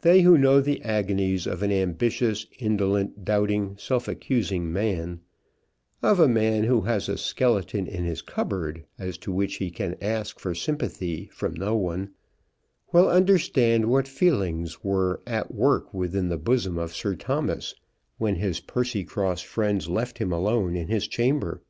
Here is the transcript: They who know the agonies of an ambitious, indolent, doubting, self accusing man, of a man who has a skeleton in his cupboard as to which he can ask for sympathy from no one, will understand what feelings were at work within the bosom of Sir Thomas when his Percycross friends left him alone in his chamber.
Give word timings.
They 0.00 0.22
who 0.22 0.38
know 0.38 0.62
the 0.62 0.80
agonies 0.80 1.46
of 1.46 1.62
an 1.62 1.70
ambitious, 1.70 2.46
indolent, 2.58 3.22
doubting, 3.22 3.76
self 3.76 4.08
accusing 4.08 4.72
man, 4.72 5.20
of 6.02 6.18
a 6.18 6.26
man 6.26 6.64
who 6.64 6.80
has 6.80 7.06
a 7.06 7.18
skeleton 7.18 7.86
in 7.86 8.04
his 8.04 8.22
cupboard 8.22 8.86
as 8.98 9.18
to 9.18 9.30
which 9.34 9.56
he 9.56 9.70
can 9.70 9.94
ask 10.00 10.40
for 10.40 10.54
sympathy 10.54 11.28
from 11.34 11.52
no 11.52 11.76
one, 11.76 12.12
will 12.92 13.10
understand 13.10 13.90
what 13.90 14.08
feelings 14.08 14.82
were 14.82 15.20
at 15.26 15.52
work 15.54 15.92
within 15.92 16.30
the 16.30 16.38
bosom 16.38 16.78
of 16.78 16.94
Sir 16.94 17.14
Thomas 17.14 17.74
when 18.16 18.36
his 18.36 18.60
Percycross 18.60 19.42
friends 19.42 19.86
left 19.86 20.16
him 20.16 20.32
alone 20.32 20.74
in 20.76 20.88
his 20.88 21.06
chamber. 21.06 21.60